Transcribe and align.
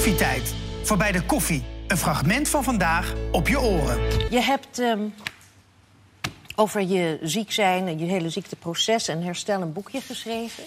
Koffietijd. 0.00 0.54
Voorbij 0.82 1.12
de 1.12 1.22
koffie. 1.22 1.62
Een 1.86 1.96
fragment 1.96 2.48
van 2.48 2.64
vandaag 2.64 3.14
op 3.32 3.48
je 3.48 3.60
oren. 3.60 4.30
Je 4.30 4.40
hebt 4.40 4.78
ehm, 4.78 5.08
over 6.56 6.82
je 6.82 7.18
ziek 7.22 7.52
zijn 7.52 7.86
en 7.86 7.98
je 7.98 8.04
hele 8.04 8.30
ziekteproces 8.30 9.08
en 9.08 9.22
herstel 9.22 9.60
een 9.60 9.72
boekje 9.72 10.00
geschreven. 10.00 10.64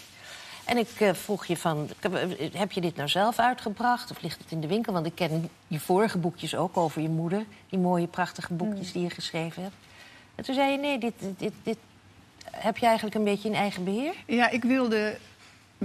En 0.66 0.78
ik 0.78 0.90
eh, 1.00 1.14
vroeg 1.14 1.46
je 1.46 1.58
van, 1.58 1.90
eh, 2.00 2.12
heb 2.54 2.72
je 2.72 2.82
dit 2.82 2.96
nou 2.96 3.10
zelf 3.10 3.40
uitgebracht 3.40 4.12
of 4.12 4.22
ligt 4.22 4.40
het 4.40 4.52
in 4.52 4.62
de 4.62 4.68
winkel? 4.68 4.94
Want 4.94 5.06
ik 5.06 5.16
ken 5.16 5.50
je 5.68 5.80
vorige 5.80 6.18
boekjes 6.18 6.56
ook 6.56 6.78
over 6.78 7.02
je 7.02 7.10
moeder. 7.10 7.46
Die 7.70 7.80
mooie, 7.80 8.08
prachtige 8.08 8.54
boekjes 8.54 8.92
die 8.92 9.04
je 9.04 9.10
geschreven 9.10 9.64
hebt. 9.64 9.76
En 10.36 10.44
toen 10.44 10.56
zei 10.56 10.72
je, 10.72 10.78
nee, 10.78 10.98
dit, 10.98 11.14
dit, 11.38 11.54
dit 11.64 11.78
heb 12.52 12.78
je 12.78 12.86
eigenlijk 12.86 13.16
een 13.16 13.24
beetje 13.24 13.50
in 13.50 13.56
eigen 13.56 13.84
beheer? 13.84 14.14
Ja, 14.26 14.50
ik 14.50 14.64
wilde 14.64 15.18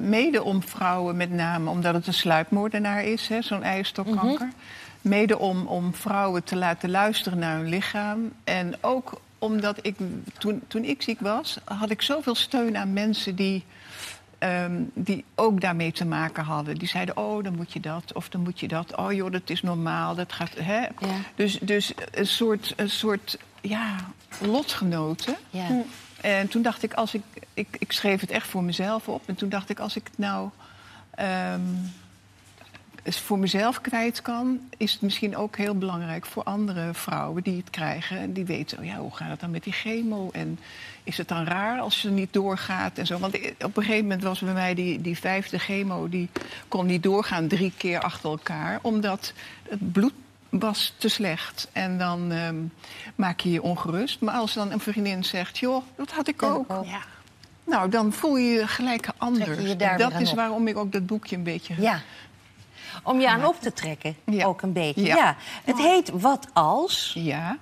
mede 0.01 0.43
om 0.43 0.63
vrouwen 0.63 1.17
met 1.17 1.31
name, 1.31 1.71
omdat 1.71 1.95
het 1.95 2.07
een 2.07 2.15
sluipmoordenaar 2.15 3.05
is, 3.05 3.29
hè, 3.29 3.43
zo'n 3.43 3.63
eierstokkanker. 3.63 4.49
Mede 5.01 5.39
om, 5.39 5.67
om 5.67 5.95
vrouwen 5.95 6.45
te 6.45 6.57
laten 6.57 6.91
luisteren 6.91 7.39
naar 7.39 7.57
hun 7.57 7.69
lichaam. 7.69 8.33
En 8.45 8.75
ook 8.81 9.21
omdat 9.39 9.79
ik, 9.83 9.97
toen, 10.39 10.63
toen 10.67 10.85
ik 10.85 11.03
ziek 11.03 11.21
was, 11.21 11.59
had 11.65 11.91
ik 11.91 12.03
zoveel 12.03 12.35
steun 12.35 12.77
aan 12.77 12.93
mensen 12.93 13.35
die, 13.37 13.65
ehm, 14.39 14.83
die 14.95 15.25
ook 15.35 15.61
daarmee 15.61 15.93
te 15.93 16.05
maken 16.05 16.45
hadden. 16.45 16.75
Die 16.75 16.89
zeiden, 16.89 17.17
oh, 17.17 17.45
dan 17.45 17.57
moet 17.57 17.73
je 17.73 17.81
dat, 17.81 18.13
of 18.13 18.29
dan 18.29 18.41
moet 18.41 18.61
je 18.61 18.69
dat. 18.69 18.97
Oh 18.97 19.13
joh, 19.13 19.33
dat 19.33 19.51
is 19.51 19.63
normaal, 19.63 20.15
dat 20.15 20.33
gaat... 20.33 20.55
Hè? 20.55 20.87
Dus, 21.35 21.59
dus 21.59 21.93
een 22.11 22.27
soort, 22.27 22.73
een 22.77 22.91
soort 22.91 23.39
ja, 23.61 23.97
lotgenoten. 24.41 25.37
Ja. 25.51 25.67
En 26.21 26.49
toen 26.49 26.63
dacht 26.63 26.83
ik, 26.83 26.95
als 26.95 27.15
ik, 27.15 27.23
ik, 27.55 27.77
ik 27.79 27.93
schreef 27.93 28.21
het 28.21 28.31
echt 28.31 28.47
voor 28.47 28.63
mezelf 28.63 29.09
op. 29.09 29.23
En 29.27 29.35
toen 29.35 29.49
dacht 29.49 29.71
ik, 29.71 29.79
als 29.79 29.97
ik 29.97 30.05
het 30.05 30.19
nou 30.19 30.49
ehm, 31.11 31.61
voor 33.05 33.39
mezelf 33.39 33.81
kwijt 33.81 34.23
kan, 34.23 34.61
is 34.77 34.93
het 34.93 35.03
misschien 35.03 35.37
ook 35.37 35.57
heel 35.57 35.75
belangrijk 35.75 36.27
voor 36.27 36.43
andere 36.43 36.95
vrouwen 36.95 37.43
die 37.43 37.57
het 37.57 37.71
krijgen. 37.71 38.19
En 38.19 38.33
die 38.33 38.45
weten, 38.45 38.79
oh 38.79 38.85
ja, 38.85 38.97
hoe 38.97 39.17
gaat 39.17 39.31
het 39.31 39.41
dan 39.41 39.51
met 39.51 39.65
die 39.65 39.73
chemo? 39.73 40.31
En 40.33 40.59
is 41.03 41.19
het 41.19 41.29
dan 41.29 41.45
raar 41.45 41.81
als 41.81 42.03
je 42.03 42.11
niet 42.11 42.33
doorgaat 42.33 42.99
en 42.99 43.07
zo? 43.07 43.19
Want 43.19 43.35
op 43.61 43.77
een 43.77 43.83
gegeven 43.83 44.03
moment 44.03 44.23
was 44.23 44.41
bij 44.41 44.53
mij 44.53 44.75
die, 44.75 45.01
die 45.01 45.19
vijfde 45.19 45.59
chemo, 45.59 46.09
die 46.09 46.29
kon 46.69 46.87
niet 46.87 47.03
doorgaan 47.03 47.49
drie 47.49 47.73
keer 47.77 48.01
achter 48.01 48.31
elkaar, 48.31 48.79
omdat 48.83 49.33
het 49.69 49.93
bloed 49.93 50.13
was 50.49 50.95
te 50.97 51.09
slecht. 51.09 51.69
En 51.73 51.99
dan 51.99 52.33
ehm, 52.33 52.57
maak 53.15 53.41
je 53.41 53.51
je 53.51 53.63
ongerust. 53.63 54.21
Maar 54.21 54.35
als 54.35 54.55
dan 54.55 54.73
een 54.73 54.81
vriendin 54.81 55.25
zegt, 55.25 55.59
joh, 55.59 55.83
dat 55.97 56.11
had 56.11 56.29
ik 56.29 56.43
ook. 56.43 56.67
Ja. 56.85 57.01
Nou, 57.65 57.89
dan 57.91 58.13
voel 58.13 58.37
je 58.37 58.51
je 58.53 58.67
gelijk 58.67 59.09
anders. 59.17 59.61
Je 59.61 59.69
je 59.69 59.95
dat 59.97 60.21
is 60.21 60.31
op. 60.31 60.37
waarom 60.37 60.69
ik 60.69 60.77
ook 60.77 60.93
dat 60.93 61.07
boekje 61.07 61.37
een 61.37 61.43
beetje... 61.43 61.75
ja. 61.81 62.01
Om 63.03 63.21
je 63.21 63.29
aan 63.29 63.45
op 63.45 63.61
te 63.61 63.73
trekken, 63.73 64.17
Ja. 64.25 64.47
ook 64.47 64.63
een 64.63 64.73
beetje. 64.73 65.05
Ja. 65.05 65.17
Ja. 65.17 65.37
Het 65.65 65.79
heet 65.79 66.11
Wat 66.11 66.47
als? 66.53 67.13
Ja, 67.15 67.57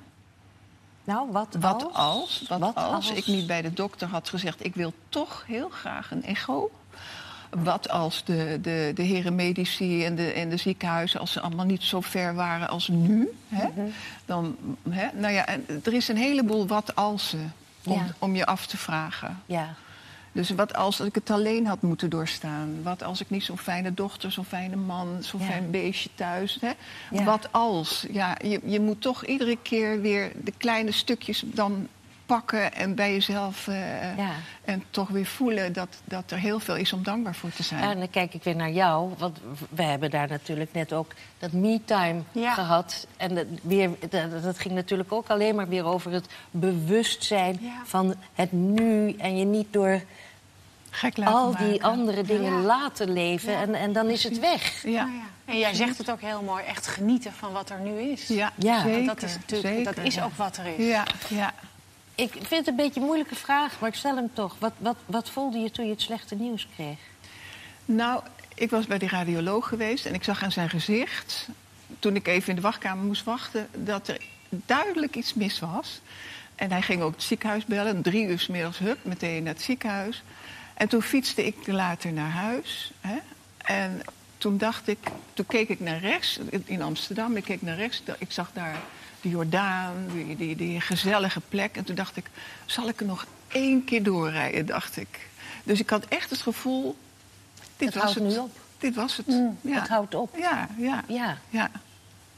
Nou, 1.05 1.31
wat, 1.33 1.57
wat 1.61 1.87
als, 1.93 2.45
wat, 2.49 2.59
Wat 2.59 2.75
als, 2.75 2.95
als? 2.95 3.11
ik 3.11 3.27
niet 3.27 3.47
bij 3.47 3.63
de 3.63 3.73
dokter 3.73 4.09
had 4.09 4.29
gezegd... 4.29 4.65
ik 4.65 4.75
wil 4.75 4.93
toch 5.09 5.45
heel 5.47 5.69
graag 5.69 6.11
een 6.11 6.25
echo. 6.25 6.71
Wat 7.51 7.89
als 7.91 8.25
de, 8.25 8.59
de, 8.63 8.91
de 8.95 9.03
heren 9.03 9.35
medici 9.35 10.05
en 10.05 10.15
de, 10.15 10.33
en 10.33 10.49
de 10.49 10.57
ziekenhuizen... 10.57 11.21
als 11.21 11.33
ze 11.33 11.41
allemaal 11.41 11.65
niet 11.67 11.83
zo 11.83 12.01
ver 12.01 12.35
waren 12.35 12.69
als 12.69 12.89
nu. 12.89 13.29
Hè? 13.49 13.67
Mhm. 13.69 13.81
Dan, 14.25 14.57
hè? 14.91 15.07
Nou 15.15 15.33
ja, 15.35 15.47
en 15.47 15.65
er 15.85 15.93
is 15.93 16.09
een 16.09 16.17
heleboel 16.17 16.67
wat 16.67 16.95
als 16.97 17.35
om, 17.85 17.93
Ja. 17.93 18.07
om 18.19 18.37
je 18.37 18.47
af 18.47 18.67
te 18.67 18.77
vragen. 18.77 19.43
Ja. 19.47 19.75
Dus 20.33 20.51
wat 20.51 20.75
als 20.75 21.01
ik 21.01 21.15
het 21.15 21.31
alleen 21.31 21.67
had 21.67 21.83
moeten 21.83 22.11
doorstaan? 22.11 22.83
Wat 22.83 23.03
als 23.03 23.21
ik 23.21 23.31
niet 23.31 23.45
zo'n 23.45 23.59
fijne 23.59 23.95
dochter, 23.95 24.33
zo'n 24.33 24.45
fijne 24.45 24.77
man, 24.77 25.17
zo'n 25.21 25.41
Ja. 25.41 25.47
fijn 25.47 25.71
beestje 25.71 26.09
thuis? 26.15 26.59
Hè? 26.61 26.71
Ja. 27.11 27.25
Wat 27.25 27.49
als? 27.53 28.07
Ja, 28.11 28.37
je, 28.43 28.61
je 28.65 28.81
moet 28.81 29.01
toch 29.01 29.25
iedere 29.25 29.59
keer 29.63 30.01
weer 30.01 30.33
de 30.45 30.53
kleine 30.57 30.93
stukjes 30.93 31.43
dan 31.47 31.89
pakken 32.27 32.75
en 32.75 32.95
bij 32.95 33.13
jezelf 33.13 33.69
eh, 33.69 34.17
Ja. 34.17 34.31
en 34.65 34.85
toch 34.91 35.09
weer 35.09 35.27
voelen 35.27 35.73
dat, 35.73 35.89
dat 36.05 36.31
er 36.31 36.39
heel 36.39 36.61
veel 36.61 36.77
is 36.77 36.93
om 36.93 37.03
dankbaar 37.03 37.35
voor 37.35 37.51
te 37.51 37.63
zijn. 37.63 37.83
En 37.83 37.99
dan 37.99 38.11
kijk 38.11 38.35
ik 38.35 38.43
weer 38.45 38.57
naar 38.57 38.71
jou, 38.71 39.13
want 39.19 39.39
we 39.71 39.83
hebben 39.83 40.11
daar 40.11 40.29
natuurlijk 40.29 40.73
net 40.73 40.93
ook 40.93 41.13
dat 41.39 41.53
me-time 41.53 42.21
Ja. 42.33 42.55
gehad. 42.55 43.07
En 43.17 43.35
dat, 43.35 43.47
weer, 43.63 43.91
dat, 44.09 44.43
dat 44.43 44.59
ging 44.59 44.75
natuurlijk 44.75 45.13
ook 45.13 45.29
alleen 45.29 45.55
maar 45.55 45.69
weer 45.69 45.85
over 45.85 46.13
het 46.13 46.27
bewustzijn 46.51 47.59
Ja. 47.61 47.83
van 47.85 48.15
het 48.35 48.53
nu. 48.53 49.13
En 49.19 49.37
je 49.39 49.45
niet 49.45 49.73
door 49.73 50.03
Gek 50.91 51.17
laten 51.17 51.35
al 51.35 51.57
die 51.57 51.67
maken. 51.67 51.83
andere 51.83 52.23
dingen 52.23 52.53
Ja. 52.53 52.59
laten 52.61 53.13
leven. 53.13 53.53
Ja, 53.53 53.61
En, 53.61 53.75
en 53.75 53.93
dan 53.93 54.09
is 54.11 54.25
het 54.25 54.39
weg. 54.39 54.83
Ja. 54.83 55.09
En 55.45 55.59
jij 55.59 55.75
zegt 55.75 55.99
het 55.99 56.11
ook 56.11 56.21
heel 56.21 56.43
mooi, 56.43 56.65
echt 56.65 56.87
genieten 56.87 57.33
van 57.33 57.53
wat 57.53 57.71
er 57.71 57.81
nu 57.81 57.99
is. 58.01 58.27
ja, 58.29 58.53
Ja. 58.57 58.81
zeker. 58.83 59.07
Dat 59.07 59.23
is 59.23 59.35
natuurlijk, 59.37 59.85
dat 59.85 59.97
is 60.05 60.21
ook 60.23 60.35
wat 60.37 60.57
er 60.57 60.67
is. 60.79 60.87
Ja, 60.87 61.05
ja. 61.29 61.55
Ik 62.17 62.33
vind 62.33 62.51
het 62.51 62.67
een 62.67 62.77
beetje 62.77 63.01
een 63.01 63.07
moeilijke 63.07 63.35
vraag, 63.35 63.81
maar 63.81 63.89
ik 63.89 63.95
stel 63.95 64.17
hem 64.17 64.31
toch. 64.33 64.57
Wat, 64.59 64.73
wat, 64.79 64.97
wat 65.07 65.31
voelde 65.31 65.59
je 65.59 65.71
toen 65.71 65.85
je 65.85 65.91
het 65.91 66.01
slechte 66.01 66.35
nieuws 66.35 66.69
kreeg? 66.75 66.99
Nou, 67.85 68.23
ik 68.55 68.71
was 68.71 68.87
bij 68.87 68.99
die 68.99 69.09
radioloog 69.09 69.69
geweest 69.69 70.07
en 70.07 70.15
ik 70.15 70.25
zag 70.25 70.43
aan 70.43 70.53
zijn 70.53 70.71
gezicht, 70.71 71.49
toen 71.99 72.17
ik 72.17 72.27
even 72.27 72.49
in 72.49 72.55
de 72.55 72.61
wachtkamer 72.61 73.05
moest 73.05 73.25
wachten, 73.25 73.69
dat 73.73 74.09
er 74.09 74.21
duidelijk 74.49 75.17
iets 75.17 75.35
mis 75.35 75.59
was. 75.59 76.01
En 76.55 76.71
hij 76.71 76.83
ging 76.83 77.03
ook 77.03 77.13
het 77.13 77.23
ziekenhuis 77.23 77.65
bellen, 77.65 78.03
drie 78.03 78.27
uur 78.27 78.39
's 78.39 78.47
middags, 78.47 78.79
hup, 78.79 78.99
meteen 79.03 79.43
naar 79.43 79.53
het 79.53 79.63
ziekenhuis. 79.63 80.23
En 80.75 80.89
toen 80.89 81.03
fietste 81.03 81.47
ik 81.47 81.67
later 81.67 82.13
naar 82.13 82.31
huis. 82.31 82.93
Hè? 83.01 83.17
En 83.57 84.01
toen 84.39 84.59
dacht 84.59 84.89
ik, 84.89 84.99
toen 85.35 85.47
keek 85.47 85.69
ik 85.69 85.81
naar 85.81 85.99
rechts, 85.99 86.39
in 86.65 86.83
Amsterdam, 86.83 87.37
ik 87.37 87.45
keek 87.45 87.63
naar 87.63 87.77
rechts, 87.77 88.03
ik 88.19 88.33
zag 88.33 88.51
daar 88.53 88.77
de 89.27 89.33
Jordaan, 89.33 89.93
die, 90.13 90.37
die, 90.37 90.57
die 90.57 90.81
gezellige 90.81 91.41
plek. 91.49 91.77
En 91.77 91.85
toen 91.85 91.95
dacht 91.95 92.17
ik, 92.17 92.27
zal 92.67 92.89
ik 92.89 93.01
er 93.01 93.07
nog 93.07 93.27
één 93.49 93.85
keer 93.85 94.03
doorrijden, 94.03 94.67
dacht 94.67 94.97
ik. 94.97 95.29
Dus 95.65 95.81
ik 95.81 95.91
had 95.91 96.05
echt 96.05 96.31
het 96.31 96.41
gevoel, 96.41 96.97
dit 97.77 97.87
Het 97.95 97.95
was 97.95 98.03
houdt 98.03 98.19
het. 98.19 98.29
nu 98.29 98.39
op. 98.39 98.59
Dit 98.79 98.95
was 98.95 99.17
het. 99.17 99.27
ja. 99.61 99.79
Het 99.81 99.89
houdt 99.89 100.15
op. 100.15 100.37
Ja, 100.37 100.69
ja, 100.79 101.05
Ja. 101.09 101.39
ja, 101.49 101.71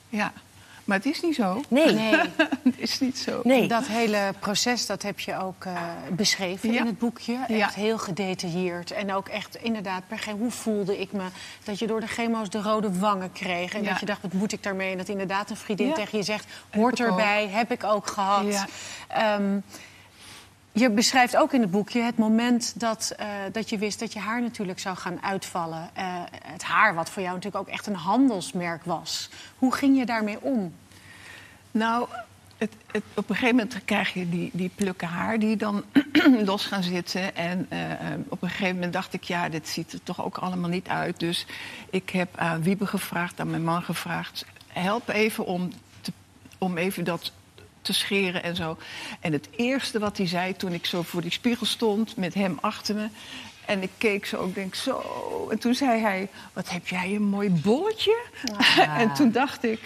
ja. 0.08 0.32
Maar 0.88 0.96
het 0.96 1.06
is 1.06 1.20
niet 1.22 1.34
zo. 1.34 1.62
Nee. 1.68 1.92
Nee, 1.94 2.14
het 2.64 2.74
is 2.76 3.00
niet 3.00 3.18
zo. 3.18 3.40
Nee. 3.44 3.68
dat 3.68 3.86
hele 3.86 4.32
proces 4.38 4.86
dat 4.86 5.02
heb 5.02 5.20
je 5.20 5.38
ook 5.38 5.64
eh, 5.64 5.72
beschreven 6.10 6.72
Ja. 6.72 6.80
in 6.80 6.86
het 6.86 6.98
boekje. 6.98 7.32
Echt 7.48 7.48
Ja. 7.58 7.70
heel 7.74 7.98
gedetailleerd. 7.98 8.90
En 8.90 9.12
ook 9.14 9.28
echt 9.28 9.56
inderdaad 9.62 10.02
per 10.08 10.18
ge- 10.18 10.30
hoe 10.30 10.50
voelde 10.50 10.98
ik 11.00 11.12
me. 11.12 11.22
Dat 11.64 11.78
je 11.78 11.86
door 11.86 12.00
de 12.00 12.06
chemo's 12.06 12.50
de 12.50 12.62
rode 12.62 12.98
wangen 12.98 13.32
kreeg. 13.32 13.74
En 13.74 13.82
Ja. 13.82 13.90
dat 13.90 14.00
je 14.00 14.06
dacht, 14.06 14.22
wat 14.22 14.32
moet 14.32 14.52
ik 14.52 14.62
daarmee? 14.62 14.90
En 14.92 14.98
dat 14.98 15.08
inderdaad 15.08 15.50
een 15.50 15.56
vriendin 15.56 15.86
Ja. 15.88 15.94
tegen 15.94 16.18
je 16.18 16.24
zegt, 16.24 16.46
hoort 16.70 17.00
ook. 17.02 17.06
erbij, 17.08 17.48
heb 17.48 17.70
ik 17.72 17.84
ook 17.84 18.06
gehad. 18.06 18.66
Ja. 19.08 19.40
Je 20.78 20.90
beschrijft 20.90 21.36
ook 21.36 21.52
in 21.52 21.60
het 21.60 21.70
boekje 21.70 22.00
het 22.00 22.18
moment 22.18 22.80
dat, 22.80 23.14
eh, 23.16 23.28
dat 23.52 23.70
je 23.70 23.78
wist 23.78 23.98
dat 23.98 24.12
je 24.12 24.18
haar 24.18 24.42
natuurlijk 24.42 24.78
zou 24.78 24.96
gaan 24.96 25.22
uitvallen. 25.22 25.90
Eh, 25.92 26.04
het 26.42 26.62
haar, 26.62 26.94
wat 26.94 27.10
voor 27.10 27.22
jou 27.22 27.34
natuurlijk 27.34 27.68
ook 27.68 27.74
echt 27.74 27.86
een 27.86 27.94
handelsmerk 27.94 28.84
was. 28.84 29.28
Hoe 29.58 29.74
ging 29.74 29.98
je 29.98 30.06
daarmee 30.06 30.40
om? 30.40 30.74
Nou, 31.70 32.08
het, 32.56 32.72
het, 32.92 33.02
op 33.14 33.28
een 33.28 33.34
gegeven 33.36 33.56
moment 33.56 33.84
krijg 33.84 34.12
je 34.12 34.28
die, 34.28 34.50
die 34.52 34.70
plukken 34.74 35.08
haar 35.08 35.38
die 35.38 35.56
dan 35.56 35.84
los 36.50 36.66
gaan 36.66 36.82
zitten. 36.82 37.36
En 37.36 37.66
eh, 37.68 37.78
op 38.28 38.42
een 38.42 38.50
gegeven 38.50 38.74
moment 38.74 38.92
dacht 38.92 39.12
ik, 39.12 39.24
ja, 39.24 39.48
dit 39.48 39.68
ziet 39.68 39.92
er 39.92 40.02
toch 40.02 40.24
ook 40.24 40.38
allemaal 40.38 40.70
niet 40.70 40.88
uit. 40.88 41.18
Dus 41.18 41.46
ik 41.90 42.10
heb 42.10 42.36
aan 42.36 42.62
Wiebe 42.62 42.86
gevraagd, 42.86 43.40
aan 43.40 43.50
mijn 43.50 43.64
man 43.64 43.82
gevraagd... 43.82 44.44
help 44.66 45.08
even 45.08 45.46
om, 45.46 45.70
om 46.58 46.76
even 46.76 47.04
dat 47.04 47.32
te 47.92 47.98
scheren 48.00 48.42
en 48.42 48.56
zo. 48.56 48.76
En 49.20 49.32
het 49.32 49.48
eerste 49.56 49.98
wat 49.98 50.16
hij 50.16 50.26
zei 50.26 50.56
toen 50.56 50.72
ik 50.72 50.86
zo 50.86 51.02
voor 51.02 51.20
die 51.20 51.30
spiegel 51.32 51.66
stond... 51.66 52.16
met 52.16 52.34
hem 52.34 52.58
achter 52.60 52.94
me... 52.94 53.08
En 53.66 53.82
ik 53.82 53.90
keek 53.98 54.26
zo, 54.26 54.46
ik 54.46 54.54
denk 54.54 54.74
zo. 54.74 55.48
En 55.50 55.58
toen 55.58 55.74
zei 55.74 56.00
hij, 56.00 56.28
wat 56.52 56.68
heb 56.70 56.88
jij 56.88 57.14
een 57.14 57.22
mooi 57.22 57.50
bolletje? 57.50 58.16
en 59.02 59.14
toen 59.14 59.30
dacht 59.30 59.64
ik, 59.64 59.80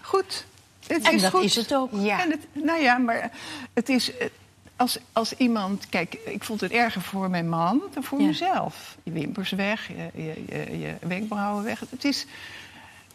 goed, 0.00 0.44
het 0.86 1.02
En 1.06 1.14
is 1.14 1.22
dat 1.22 1.30
goed. 1.30 1.44
is 1.44 1.54
het 1.56 1.74
ook. 1.74 1.90
Ja. 1.92 2.22
En 2.22 2.30
het, 2.30 2.46
nou 2.52 2.80
ja, 2.82 2.98
maar 2.98 3.30
het 3.74 3.88
is... 3.88 4.16
eh, 4.16 4.26
Als, 4.76 4.98
als 5.12 5.32
iemand... 5.36 5.88
Kijk, 5.88 6.14
ik 6.24 6.44
vond 6.44 6.60
het 6.60 6.72
erger 6.72 7.00
voor 7.02 7.30
mijn 7.30 7.48
man 7.48 7.82
dan 7.94 8.02
voor 8.02 8.20
Ja. 8.20 8.26
mezelf. 8.26 8.96
Je 9.02 9.10
wimpers 9.10 9.50
weg, 9.50 9.88
je, 9.88 10.10
je, 10.22 10.44
je, 10.48 10.78
je 10.78 10.94
wenkbrauwen 11.00 11.64
weg. 11.64 11.80
Het 11.90 12.04
is 12.04 12.26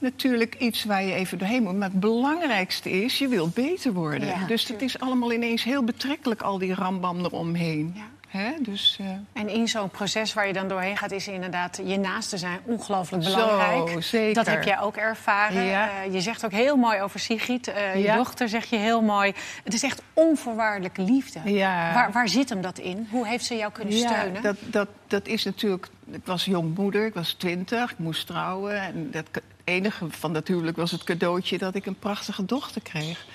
natuurlijk 0.02 0.56
iets 0.56 0.84
waar 0.84 1.04
je 1.04 1.14
even 1.14 1.38
doorheen 1.38 1.64
moet. 1.64 1.76
Maar 1.78 1.90
het 1.90 2.00
belangrijkste 2.00 2.92
is, 2.92 3.18
je 3.18 3.28
wilt 3.28 3.54
beter 3.54 3.94
worden. 3.94 4.28
Ja, 4.28 4.46
dus 4.48 4.68
het 4.68 4.82
is 4.82 5.00
allemaal 5.00 5.32
ineens 5.32 5.64
heel 5.64 5.84
betrekkelijk, 5.84 6.42
al 6.42 6.58
die 6.58 6.74
rambam 6.74 7.20
eromheen. 7.20 7.92
Ja. 7.96 8.02
Hè? 8.28 8.52
Dus, 8.60 8.98
uh... 9.02 9.08
En 9.34 9.50
in 9.50 9.68
zo'n 9.68 9.90
proces 9.90 10.34
waar 10.34 10.48
je 10.48 10.54
dan 10.54 10.68
doorheen 10.68 10.98
gaat, 10.98 11.12
is 11.12 11.28
inderdaad 11.28 11.82
je 11.86 11.98
naasten 11.98 12.40
zijn 12.40 12.60
ongelooflijk 12.64 13.24
belangrijk. 13.24 13.90
Zo, 13.90 14.00
zeker. 14.00 14.34
Dat 14.34 14.46
heb 14.46 14.64
jij 14.64 14.80
ook 14.80 14.96
ervaren. 14.96 15.64
Ja. 15.64 15.90
Uh, 16.06 16.14
je 16.14 16.22
zegt 16.22 16.46
ook 16.46 16.52
heel 16.52 16.76
mooi 16.76 17.02
over 17.02 17.20
Sigrid, 17.20 17.68
uh, 17.68 17.96
je 17.96 18.02
Ja. 18.02 18.16
dochter, 18.16 18.50
zeg 18.50 18.66
je 18.66 18.78
heel 18.78 19.02
mooi. 19.02 19.34
Het 19.64 19.74
is 19.74 19.84
echt 19.84 20.02
onvoorwaardelijke 20.14 21.02
liefde. 21.02 21.40
Ja. 21.46 21.94
Waar, 21.94 22.12
waar 22.12 22.30
zit 22.30 22.50
hem 22.50 22.62
dat 22.62 22.78
in? 22.78 23.08
Hoe 23.10 23.28
heeft 23.28 23.46
ze 23.46 23.56
jou 23.56 23.72
kunnen 23.72 23.94
steunen? 23.94 24.42
dat, 24.42 24.58
dat, 24.66 24.88
dat 25.08 25.28
is 25.28 25.44
natuurlijk. 25.44 25.88
Ik 26.12 26.26
was 26.26 26.46
jongmoeder, 26.46 27.06
ik 27.06 27.14
was 27.14 27.34
twintig, 27.34 27.92
ik 27.92 28.00
moest 28.00 28.28
trouwen. 28.28 28.82
En 28.82 29.12
dat, 29.12 29.26
enige 29.72 30.06
van 30.10 30.34
dat 30.34 30.48
huwelijk 30.48 30.78
was 30.78 30.92
het 30.92 31.04
cadeautje 31.04 31.58
dat 31.58 31.76
ik 31.76 31.86
een 31.86 32.00
prachtige 32.00 32.46
dochter 32.46 32.82
kreeg. 32.82 33.26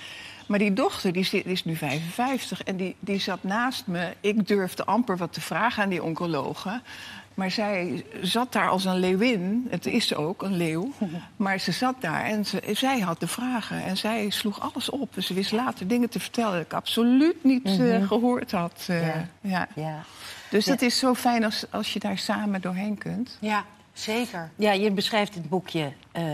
Maar 0.47 0.59
die 0.59 0.73
dochter 0.73 1.13
die, 1.13 1.43
is 1.45 1.65
nu 1.65 1.77
55 1.77 2.63
en 2.63 2.77
die, 2.77 2.97
die 3.01 3.19
zat 3.21 3.43
naast 3.43 3.87
me. 3.87 4.13
Ik 4.21 4.47
durfde 4.49 4.85
amper 4.85 5.17
wat 5.17 5.33
te 5.33 5.41
vragen 5.41 5.83
aan 5.83 5.89
die 5.89 6.03
oncologen. 6.03 6.83
Maar 7.35 7.51
zij 7.51 8.05
zat 8.23 8.53
daar 8.53 8.69
als 8.69 8.85
een 8.85 8.99
leeuwin. 8.99 9.67
Het 9.71 9.87
is 9.87 10.07
ze 10.07 10.17
ook, 10.17 10.43
een 10.43 10.57
leeuw. 10.57 10.93
Maar 11.37 11.59
ze 11.59 11.73
zat 11.73 11.95
daar 12.01 12.25
en 12.25 12.47
ze, 12.47 12.63
zij 12.73 13.01
had 13.01 13.21
de 13.21 13.27
vragen. 13.27 13.85
En 13.85 13.97
zij 13.97 14.31
sloeg 14.31 14.61
alles 14.61 14.91
op. 14.91 15.15
Ze 15.19 15.35
wist 15.35 15.53
later 15.53 15.87
dingen 15.89 16.09
te 16.09 16.21
vertellen 16.21 16.53
die 16.53 16.61
ik 16.65 16.73
absoluut 16.73 17.45
niet 17.45 17.67
eh, 17.79 18.07
gehoord 18.07 18.51
had. 18.51 18.85
eh, 18.89 19.07
Ja. 19.07 19.29
ja. 19.41 19.69
Ja. 19.75 20.03
Dus 20.51 20.67
het 20.67 20.83
is 20.83 20.99
zo 20.99 21.15
fijn 21.15 21.45
als, 21.45 21.65
als 21.71 21.93
je 21.93 21.99
daar 21.99 22.19
samen 22.19 22.61
doorheen 22.61 22.99
kunt. 22.99 23.37
Ja, 23.41 23.65
zeker. 24.01 24.51
Ja, 24.57 24.73
je 24.73 24.91
beschrijft 24.91 25.35
in 25.35 25.41
het 25.41 25.51
boekje 25.51 25.93
eh, 26.13 26.25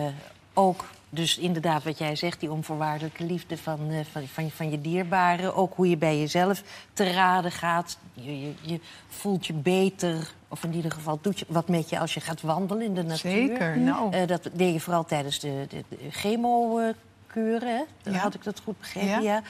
ook, 0.54 0.84
dus 1.10 1.38
inderdaad 1.38 1.82
wat 1.84 1.98
jij 1.98 2.16
zegt, 2.16 2.40
die 2.40 2.50
onvoorwaardelijke 2.50 3.24
liefde 3.24 3.58
van, 3.58 3.90
eh, 3.90 3.98
van, 4.12 4.26
van, 4.26 4.50
van 4.50 4.70
je 4.70 4.80
dierbaren. 4.80 5.54
Ook 5.54 5.74
hoe 5.76 5.88
je 5.88 5.96
bij 5.96 6.18
jezelf 6.18 6.62
te 6.92 7.12
raden 7.12 7.52
gaat. 7.52 7.98
Je, 8.14 8.40
je, 8.40 8.52
je 8.60 8.80
voelt 9.08 9.46
je 9.46 9.52
beter, 9.52 10.32
of 10.48 10.64
in 10.64 10.74
ieder 10.74 10.92
geval 10.92 11.18
doet 11.22 11.38
je 11.38 11.44
wat 11.48 11.68
met 11.68 11.88
je 11.88 11.98
als 11.98 12.14
je 12.14 12.20
gaat 12.20 12.40
wandelen 12.40 12.84
in 12.84 12.94
de 12.94 13.02
natuur. 13.02 13.30
Zeker, 13.30 13.78
nou. 13.78 14.12
Eh, 14.12 14.26
dat 14.26 14.48
deed 14.52 14.72
je 14.72 14.80
vooral 14.80 15.04
tijdens 15.04 15.38
de, 15.38 15.66
de, 15.68 15.84
de 15.88 16.10
chemokuren, 16.10 17.76
hè? 17.76 17.82
Dan 18.02 18.12
Ja. 18.12 18.18
had 18.18 18.34
ik 18.34 18.44
dat 18.44 18.60
goed 18.64 18.78
begrepen, 18.78 19.08
Ja. 19.08 19.18
ja. 19.18 19.42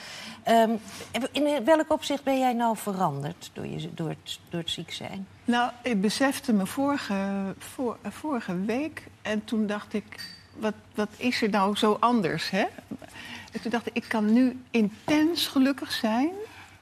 Ehm, 0.43 0.71
in 1.31 1.65
welk 1.65 1.91
opzicht 1.91 2.23
ben 2.23 2.39
jij 2.39 2.53
nou 2.53 2.77
veranderd 2.77 3.49
door, 3.53 3.67
je, 3.67 3.93
door, 3.93 4.09
het, 4.09 4.39
door 4.49 4.59
het 4.61 4.69
ziek 4.69 4.91
zijn? 4.91 5.27
Nou, 5.45 5.71
ik 5.81 6.01
besefte 6.01 6.53
me 6.53 6.65
vorige, 6.65 7.15
vorige 8.09 8.55
week 8.65 9.03
en 9.21 9.43
toen 9.43 9.67
dacht 9.67 9.93
ik, 9.93 10.19
wat, 10.55 10.73
wat 10.95 11.09
is 11.17 11.41
er 11.41 11.49
nou 11.49 11.75
zo 11.75 11.97
anders? 11.99 12.49
Hè? 12.49 12.65
En 13.51 13.61
toen 13.61 13.71
dacht 13.71 13.87
ik, 13.87 13.93
ik 13.93 14.05
kan 14.07 14.33
nu 14.33 14.59
intens 14.71 15.47
gelukkig 15.47 15.91
zijn 15.91 16.29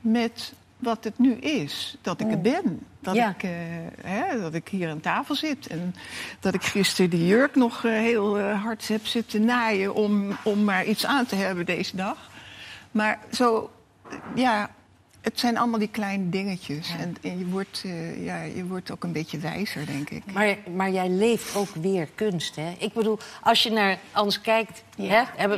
met 0.02 0.54
wat 0.78 1.04
het 1.04 1.19
nu 1.19 1.34
is. 1.34 1.98
Dat 2.02 2.19
ik 2.19 2.31
er 2.31 2.42
ben. 2.42 2.80
Dat, 3.00 3.16
Ja. 3.16 3.30
ik, 3.30 3.44
eh, 3.44 3.52
hè, 4.02 4.40
dat 4.42 4.54
ik 4.54 4.68
hier 4.68 4.90
aan 4.90 5.00
tafel 5.00 5.36
zit. 5.36 5.68
En 5.68 5.96
dat 6.40 6.54
ik 6.54 6.63
gisteren 6.63 7.10
die 7.10 7.25
jurk 7.28 7.56
nog 7.56 7.86
eh, 7.86 7.92
heel 7.92 8.40
eh, 8.40 8.63
hard 8.63 8.88
heb 8.88 9.06
zitten 9.06 9.46
naaien... 9.46 9.94
Om, 9.94 10.38
om 10.44 10.63
maar 10.63 10.86
iets 10.86 11.06
aan 11.06 11.25
te 11.25 11.36
hebben 11.36 11.66
deze 11.66 11.96
dag. 11.96 12.30
Maar 12.92 13.19
zo, 13.31 13.72
ja, 14.36 14.69
het 15.22 15.40
zijn 15.40 15.58
allemaal 15.58 15.80
die 15.80 15.88
kleine 15.88 16.30
dingetjes. 16.30 16.90
En, 17.00 17.16
en 17.22 17.40
je, 17.40 17.46
wordt, 17.48 17.82
eh, 17.86 18.26
ja, 18.26 18.42
je 18.42 18.66
wordt 18.66 18.92
ook 18.92 19.04
een 19.04 19.12
beetje 19.12 19.38
wijzer, 19.38 19.86
denk 19.86 20.10
ik. 20.10 20.24
Maar, 20.34 20.58
maar 20.76 20.90
jij 20.92 21.10
leeft 21.10 21.56
ook 21.56 21.70
weer 21.82 22.08
kunst, 22.16 22.56
hè? 22.56 22.76
Ik 22.78 22.94
bedoel, 22.94 23.18
als 23.42 23.64
je 23.64 23.72
naar 23.72 23.98
ons 24.16 24.42
kijkt, 24.42 24.84
Ja. 24.96 25.26
hè, 25.36 25.48
ben, 25.48 25.58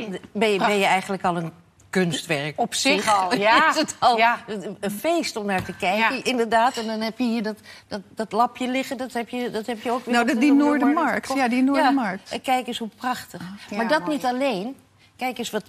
je, 0.52 0.58
ben 0.58 0.78
je 0.78 0.84
eigenlijk 0.84 1.24
al 1.24 1.36
een 1.36 1.52
kunstwerk. 1.90 2.60
Op 2.60 2.74
zich 2.74 3.14
al, 3.14 3.34
ja. 3.48 3.68
Is 3.70 3.76
het 3.76 3.96
al 3.98 4.16
Ja. 4.16 4.44
een- 4.80 4.90
feest 4.90 5.36
om 5.36 5.46
naar 5.46 5.62
te 5.64 5.76
kijken, 5.76 6.16
Ja. 6.16 6.24
inderdaad. 6.24 6.76
En 6.76 6.86
dan 6.86 7.00
heb 7.00 7.18
je 7.18 7.24
hier 7.24 7.42
dat, 7.42 7.56
dat, 7.88 8.00
dat 8.14 8.32
lapje 8.32 8.68
liggen, 8.68 8.96
dat 8.96 9.12
heb 9.12 9.28
je, 9.28 9.50
dat 9.50 9.66
heb 9.66 9.82
je 9.82 9.90
ook 9.90 10.04
weer... 10.04 10.14
Nou, 10.14 10.26
dat- 10.26 10.40
die 10.40 10.52
Noordermarkt. 10.52 11.32
Ja, 11.34 11.48
die 11.48 11.62
Noordermarkt. 11.62 12.30
en 12.30 12.40
kijk 12.40 12.66
eens 12.66 12.78
hoe 12.78 12.88
prachtig. 12.96 13.40
Ja, 13.70 13.76
maar 13.76 13.88
dat 13.88 14.00
mooi. 14.00 14.12
niet 14.16 14.24
alleen. 14.24 14.76
Kijk 15.16 15.38
eens 15.38 15.50
wat 15.50 15.64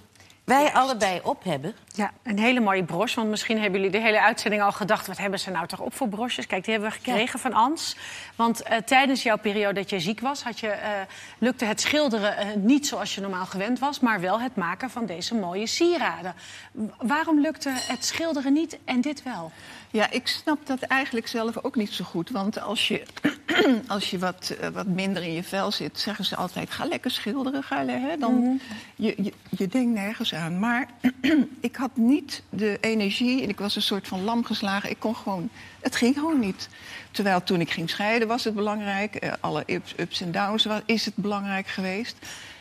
wij 0.46 0.72
allebei 0.72 1.20
op 1.22 1.44
hebben. 1.44 1.74
Ja, 1.94 2.10
een 2.22 2.38
hele 2.38 2.60
mooie 2.60 2.84
broche. 2.84 3.14
Want 3.16 3.28
misschien 3.28 3.60
hebben 3.60 3.80
jullie 3.80 3.96
de 4.00 4.04
hele 4.06 4.20
uitzending 4.20 4.62
al 4.62 4.72
gedacht... 4.72 5.06
wat 5.06 5.18
hebben 5.18 5.40
ze 5.40 5.50
nou 5.50 5.66
toch 5.66 5.80
op 5.80 5.94
voor 5.94 6.08
broches? 6.08 6.46
Kijk, 6.46 6.64
die 6.64 6.72
hebben 6.72 6.90
we 6.90 6.96
gekregen 6.96 7.38
van 7.38 7.52
Ans. 7.52 7.96
Want 8.36 8.62
eh, 8.62 8.76
tijdens 8.78 9.22
jouw 9.22 9.36
periode 9.36 9.74
dat 9.74 9.90
je 9.90 10.00
ziek 10.00 10.20
was... 10.20 10.42
Had 10.42 10.60
je, 10.60 10.68
eh, 10.68 10.90
lukte 11.38 11.64
het 11.64 11.80
schilderen 11.80 12.36
eh, 12.36 12.46
niet 12.56 12.86
zoals 12.86 13.14
je 13.14 13.20
normaal 13.20 13.46
gewend 13.46 13.78
was... 13.78 14.00
maar 14.00 14.20
wel 14.20 14.40
het 14.40 14.56
maken 14.56 14.90
van 14.90 15.06
deze 15.06 15.34
mooie 15.34 15.66
sieraden. 15.66 16.34
W- 16.72 16.82
Waarom 16.98 17.40
lukte 17.40 17.70
het 17.74 18.04
schilderen 18.04 18.52
niet 18.52 18.78
en 18.84 19.00
dit 19.00 19.22
wel? 19.22 19.52
Ja, 19.90 20.10
ik 20.10 20.26
snap 20.26 20.66
dat 20.66 20.80
eigenlijk 20.80 21.26
zelf 21.28 21.64
ook 21.64 21.76
niet 21.76 21.92
zo 21.92 22.04
goed. 22.04 22.30
Want 22.30 22.60
als 22.60 22.88
je, 22.88 23.02
als 23.86 24.10
je 24.10 24.18
wat, 24.18 24.54
wat 24.72 24.86
minder 24.86 25.22
in 25.22 25.32
je 25.32 25.42
vel 25.42 25.72
zit, 25.72 25.98
zeggen 26.00 26.24
ze 26.24 26.36
altijd: 26.36 26.70
ga 26.70 26.84
lekker 26.84 27.10
schilderen. 27.10 27.62
Ga, 27.62 27.86
hè, 27.86 28.16
dan, 28.18 28.60
je, 28.96 29.14
je, 29.22 29.32
je 29.48 29.66
denkt 29.66 29.94
nergens 29.94 30.32
aan. 30.36 30.58
Maar 30.58 30.88
ik 31.60 31.76
had 31.76 31.96
niet 31.96 32.42
de 32.50 32.78
energie 32.80 33.42
en 33.42 33.48
ik 33.48 33.58
was 33.58 33.76
een 33.76 33.82
soort 33.82 34.08
van 34.08 34.24
lam 34.24 34.44
geslagen. 34.44 34.90
Ik 34.90 34.98
kon 34.98 35.16
gewoon, 35.16 35.48
het 35.80 35.96
ging 35.96 36.14
gewoon 36.14 36.40
niet. 36.40 36.68
Terwijl 37.10 37.42
toen 37.42 37.60
ik 37.60 37.70
ging 37.70 37.90
scheiden 37.90 38.28
was 38.28 38.44
het 38.44 38.54
belangrijk. 38.54 39.14
Eh, 39.14 39.32
alle 39.40 39.62
ups, 39.66 39.94
ups 39.96 40.20
en 40.20 40.32
downs 40.32 40.64
wa- 40.64 40.82
is 40.86 41.04
het 41.04 41.14
belangrijk 41.16 41.66
geweest. 41.66 42.16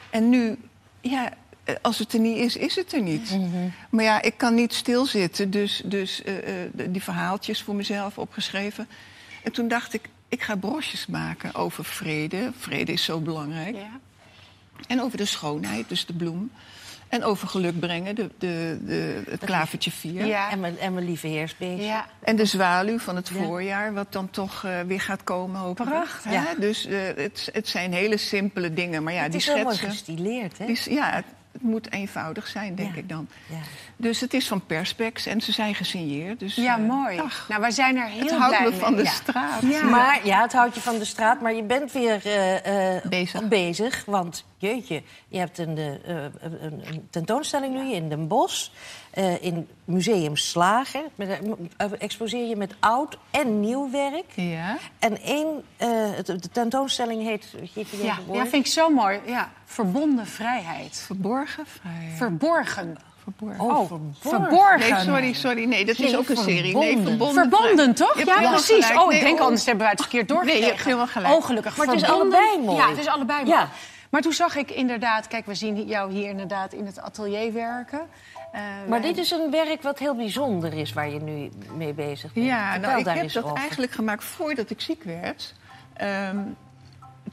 En 0.10 0.30
nu, 0.30 0.58
ja, 1.02 1.32
eh, 1.64 1.76
als 1.82 2.00
het 2.00 2.14
er 2.14 2.20
niet 2.20 2.38
is, 2.38 2.56
is 2.56 2.76
het 2.76 2.94
er 2.94 3.02
niet. 3.02 3.38
Maar 3.90 4.04
ja, 4.04 4.22
ik 4.22 4.38
kan 4.38 4.56
niet 4.56 4.74
stilzitten. 4.74 5.50
Dus, 5.52 5.82
dus 5.86 6.24
eh, 6.24 6.34
die 6.74 7.04
verhaaltjes 7.04 7.62
voor 7.62 7.76
mezelf 7.76 8.18
opgeschreven. 8.18 8.88
En 9.44 9.52
toen 9.52 9.68
dacht 9.68 9.94
ik, 9.94 10.10
ik 10.30 10.42
ga 10.44 10.56
broches 10.56 11.06
maken 11.06 11.56
over 11.56 11.86
vrede. 11.86 12.52
Vrede 12.58 12.92
is 12.92 13.04
zo 13.04 13.20
belangrijk. 13.20 13.76
Ja. 13.76 14.00
En 14.88 15.02
over 15.02 15.18
de 15.18 15.26
schoonheid, 15.26 15.90
dus 15.90 16.06
de 16.06 16.14
bloem. 16.14 16.52
En 17.16 17.24
over 17.24 17.48
geluk 17.48 17.80
brengen, 17.80 18.16
de, 18.16 18.30
de, 18.38 18.78
de, 18.86 19.24
het 19.30 19.46
klavertje 19.46 19.92
vier. 19.92 20.26
Ja. 20.26 20.52
En 20.52 20.60
mijn, 20.60 20.80
en 20.80 20.94
mijn 20.94 21.06
lieve 21.06 21.28
heersbeestje. 21.28 21.86
Ja. 21.86 22.06
En 22.24 22.36
de 22.36 22.46
zwaluw 22.46 23.00
van 23.00 23.16
het 23.16 23.28
Ja. 23.28 23.44
voorjaar, 23.44 23.94
wat 23.94 24.12
dan 24.12 24.30
toch 24.30 24.64
eh, 24.64 24.80
weer 24.82 25.02
gaat 25.02 25.24
komen 25.24 25.60
hopelijk. 25.60 25.96
Prachtig. 25.96 26.32
Hè? 26.32 26.34
Ja. 26.34 26.56
Dus 26.60 26.86
eh, 26.86 27.00
het, 27.16 27.50
het 27.54 27.68
zijn 27.68 27.94
hele 27.94 28.18
simpele 28.18 28.74
dingen. 28.74 29.04
Maar 29.04 29.14
ja, 29.14 29.22
het 29.22 29.32
die 29.32 29.40
is 29.40 29.48
heel 29.48 29.64
mooi 29.64 29.76
schetsen... 29.76 29.90
gestileerd, 29.90 30.58
hè? 30.58 30.66
die 30.66 30.94
ja, 30.94 31.24
het, 31.56 31.62
moet 31.64 31.92
eenvoudig 31.92 32.48
zijn, 32.48 32.76
denk 32.76 32.94
Ja. 32.94 33.00
ik 33.00 33.10
dan. 33.10 33.28
Ja. 33.50 33.56
Dus 33.98 34.20
het 34.20 34.34
is 34.34 34.48
van 34.48 34.66
Perspex 34.66 35.26
en 35.26 35.42
ze 35.42 35.52
zijn 35.52 35.76
gesigneerd. 35.76 36.40
Dus, 36.40 36.56
Ja, 36.56 36.78
eh, 36.78 36.84
mooi. 36.84 37.20
ach, 37.20 37.46
Nou, 37.50 37.62
wij 37.62 37.72
zijn 37.72 37.98
er 37.98 38.08
heel 38.08 38.22
het 38.22 38.32
houdt 38.32 38.60
me 38.60 38.74
van 38.74 38.96
de 38.96 39.04
Ja. 39.04 39.10
straat. 39.10 39.62
Ja. 39.62 39.84
Maar 39.84 40.26
ja, 40.26 40.42
het 40.42 40.54
houdt 40.54 40.76
je 40.76 40.82
van 40.82 40.98
de 40.98 41.06
straat, 41.06 41.42
maar 41.42 41.54
je 41.54 41.64
bent 41.64 41.92
weer 41.92 42.26
eh, 42.26 42.96
eh, 42.96 43.04
Bezig. 43.06 43.48
bezig. 43.48 44.06
Want 44.06 44.46
jeetje, 44.58 45.04
je 45.28 45.38
hebt 45.38 45.58
een, 45.58 45.78
een, 45.78 47.08
tentoonstelling 47.10 47.74
nu 47.74 47.92
in 47.94 48.10
Den 48.10 48.28
Bosch. 48.28 48.70
in 49.42 49.68
Museum 49.86 50.36
Slager. 50.36 51.04
Met, 51.16 51.40
exposeer 52.00 52.48
je 52.48 52.56
met 52.56 52.76
oud 52.80 53.18
en 53.32 53.60
nieuw 53.60 53.92
werk. 53.92 54.32
Ja. 54.36 54.78
En 55.00 55.22
één, 55.22 55.64
de 56.26 56.40
tentoonstelling 56.52 57.24
heet... 57.24 57.46
Je 57.74 57.86
Ja, 58.04 58.18
ja, 58.32 58.42
vind 58.46 58.66
ik 58.66 58.72
zo 58.72 58.90
mooi. 58.90 59.20
Ja. 59.26 59.52
Verbonden 59.66 60.28
vrijheid. 60.28 61.04
Verborgen 61.06 61.45
vrij. 61.48 62.12
Verborgen. 62.16 62.98
verborgen. 63.24 63.64
Oh, 63.66 63.92
verborgen. 64.20 64.80
Nee, 64.94 65.00
sorry, 65.04 65.34
sorry. 65.34 65.64
Nee, 65.64 65.86
dat 65.86 66.00
is 66.00 66.16
ook 66.16 66.30
een 66.30 66.38
serie. 66.38 66.78
Nee, 66.78 66.98
verbonden. 67.04 67.34
verbonden. 67.50 67.96
Toch? 67.96 68.24
Ja, 68.26 68.50
precies. 68.50 68.86
gelijk. 68.86 69.02
Oh, 69.06 69.14
ik 69.14 69.20
Nee, 69.20 69.24
denk 69.24 69.40
oh. 69.40 69.46
anders 69.46 69.66
hebben 69.66 69.84
we 69.86 69.92
het 69.92 70.02
verkeerd 70.02 70.28
doorgekregen. 70.28 70.62
Nee, 70.62 70.70
je 70.70 70.76
hebt 70.76 70.86
helemaal 70.86 71.08
gelijk. 71.08 71.34
Oh, 71.34 71.44
gelukkig. 71.44 71.78
Maar 71.78 71.88
het 71.88 71.96
is 71.96 72.04
allebei 72.10 72.60
mooi. 72.62 72.78
Ja, 72.78 72.90
het 72.90 72.98
is 72.98 73.08
allebei 73.08 73.40
mooi. 73.44 73.58
Ja. 73.58 73.70
Maar 74.10 74.22
toen 74.22 74.34
zag 74.34 74.56
ik 74.56 74.72
inderdaad... 74.72 75.28
Kijk, 75.28 75.46
we 75.46 75.56
zien 75.56 75.86
jou 75.86 76.12
hier 76.12 76.30
inderdaad 76.30 76.74
in 76.74 76.86
het 76.86 77.00
atelier 77.02 77.54
werken. 77.54 78.02
Eh, 78.52 78.62
Maar 78.88 79.02
dit 79.02 79.18
is 79.18 79.32
een 79.32 79.52
werk 79.52 79.82
wat 79.82 80.00
heel 80.00 80.16
bijzonder 80.16 80.74
is, 80.74 80.94
waar 80.94 81.10
je 81.10 81.20
nu 81.22 81.50
mee 81.74 81.94
bezig 81.94 82.34
bent. 82.34 82.46
Ja, 82.46 82.72
Vertel 82.72 82.88
nou, 82.90 83.00
ik 83.00 83.06
daar 83.06 83.16
heb 83.18 83.32
dat 83.32 83.44
over. 83.44 83.58
eigenlijk 83.58 83.92
gemaakt 83.92 84.24
voordat 84.24 84.70
ik 84.70 84.82
ziek 84.82 85.04
werd. 85.04 85.54
Ehm, 85.94 86.38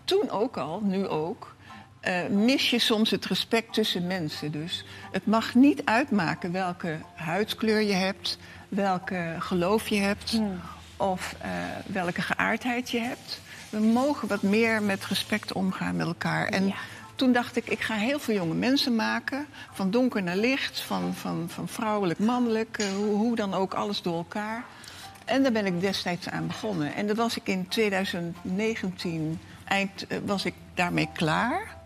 toen 0.04 0.30
ook 0.30 0.56
al, 0.56 0.80
nu 0.82 1.08
ook. 1.08 1.54
Eh, 2.02 2.26
mis 2.26 2.70
je 2.70 2.78
soms 2.78 3.10
het 3.10 3.24
respect 3.26 3.72
tussen 3.72 4.06
mensen. 4.06 4.52
Dus 4.52 4.84
het 5.12 5.26
mag 5.26 5.54
niet 5.54 5.82
uitmaken 5.84 6.52
welke 6.52 6.98
huidskleur 7.14 7.80
je 7.82 7.92
hebt, 7.92 8.38
welke 8.68 9.36
geloof 9.38 9.88
je 9.88 9.98
hebt 9.98 10.30
Hmm. 10.30 10.60
of 10.96 11.34
eh, 11.40 11.50
welke 11.86 12.22
geaardheid 12.22 12.90
je 12.90 12.98
hebt. 13.00 13.40
We 13.70 13.78
mogen 13.78 14.28
wat 14.28 14.42
meer 14.42 14.82
met 14.82 15.04
respect 15.06 15.52
omgaan 15.52 15.96
met 15.96 16.06
elkaar. 16.06 16.46
En 16.48 16.66
Ja. 16.66 16.74
toen 17.14 17.32
dacht 17.32 17.56
ik, 17.56 17.66
ik 17.68 17.80
ga 17.80 17.94
heel 17.94 18.18
veel 18.18 18.34
jonge 18.34 18.54
mensen 18.54 18.96
maken. 18.96 19.46
Van 19.72 19.90
donker 19.90 20.22
naar 20.22 20.36
licht, 20.36 20.80
van, 20.80 21.14
van, 21.14 21.44
van 21.48 21.68
vrouwelijk, 21.68 22.18
mannelijk, 22.18 22.78
eh, 22.78 22.86
hoe, 22.96 23.14
hoe 23.16 23.36
dan 23.36 23.54
ook, 23.54 23.74
alles 23.74 24.02
door 24.02 24.16
elkaar. 24.16 24.64
En 25.24 25.42
daar 25.42 25.52
ben 25.52 25.66
ik 25.66 25.80
destijds 25.80 26.28
aan 26.28 26.46
begonnen. 26.46 26.94
En 26.94 27.06
dat 27.06 27.16
was 27.16 27.36
ik 27.36 27.46
in 27.48 27.68
2019, 27.68 29.38
eind, 29.64 30.06
was 30.24 30.44
ik 30.44 30.54
daarmee 30.74 31.08
klaar. 31.12 31.76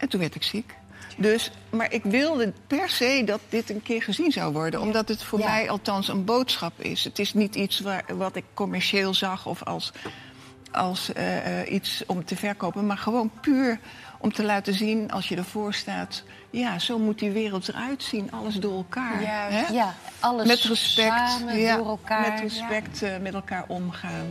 En 0.00 0.08
toen 0.08 0.20
werd 0.20 0.34
ik 0.34 0.42
ziek. 0.42 0.74
Dus, 1.16 1.50
maar 1.70 1.92
ik 1.92 2.02
wilde 2.04 2.52
per 2.66 2.88
se 2.88 3.22
dat 3.24 3.40
dit 3.48 3.70
een 3.70 3.82
keer 3.82 4.02
gezien 4.02 4.32
zou 4.32 4.52
worden. 4.52 4.80
Omdat 4.80 5.08
het 5.08 5.22
voor 5.22 5.38
Ja. 5.38 5.46
mij 5.50 5.70
althans 5.70 6.08
een 6.08 6.24
boodschap 6.24 6.80
is. 6.80 7.04
Het 7.04 7.18
is 7.18 7.34
niet 7.34 7.54
iets 7.54 7.80
waar, 7.80 8.04
wat 8.14 8.36
ik 8.36 8.44
commercieel 8.54 9.14
zag 9.14 9.46
of 9.46 9.62
als, 9.62 9.92
als 10.72 11.12
eh, 11.12 11.60
eh, 11.60 11.72
iets 11.72 12.02
om 12.06 12.24
te 12.24 12.36
verkopen. 12.36 12.86
Maar 12.86 12.98
gewoon 12.98 13.30
puur 13.40 13.80
om 14.18 14.32
te 14.32 14.44
laten 14.44 14.74
zien 14.74 15.10
als 15.10 15.28
je 15.28 15.36
ervoor 15.36 15.74
staat. 15.74 16.22
Ja, 16.50 16.78
zo 16.78 16.98
moet 16.98 17.18
die 17.18 17.30
wereld 17.30 17.68
eruit 17.68 18.02
zien. 18.02 18.32
Alles 18.32 18.54
door 18.54 18.76
elkaar. 18.76 19.22
Juist. 19.22 19.68
hè? 19.68 19.74
Ja, 19.74 19.94
alles 20.20 20.46
Met 20.46 20.60
respect. 20.62 21.30
samen, 21.30 21.58
ja, 21.58 21.76
door 21.76 21.86
elkaar. 21.88 22.30
Met 22.30 22.40
respect 22.40 23.02
eh, 23.02 23.18
met 23.18 23.34
elkaar 23.34 23.64
omgaan. 23.68 24.26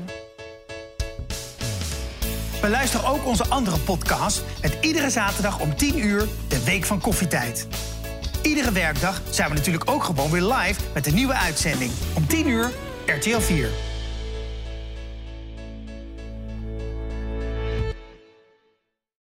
Beluister 2.62 3.08
ook 3.08 3.26
onze 3.26 3.48
andere 3.48 3.80
podcast 3.80 4.44
met 4.62 4.78
iedere 4.82 5.10
zaterdag 5.10 5.60
om 5.60 5.76
10 5.76 6.06
uur 6.06 6.28
de 6.48 6.64
Week 6.64 6.86
van 6.86 7.00
Koffietijd. 7.02 7.68
Iedere 8.42 8.72
werkdag 8.72 9.22
zijn 9.30 9.50
we 9.50 9.56
natuurlijk 9.56 9.92
ook 9.92 10.04
gewoon 10.04 10.32
weer 10.32 10.42
live 10.42 10.82
met 10.94 11.08
een 11.08 11.14
nieuwe 11.14 11.34
uitzending. 11.34 11.92
Om 12.14 12.28
10 12.28 12.48
uur 12.48 12.72
RTL 13.06 13.40
4. 13.40 13.70